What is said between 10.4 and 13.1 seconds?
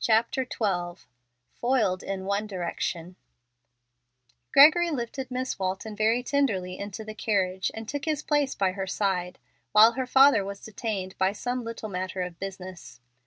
was detained by some little matter of business.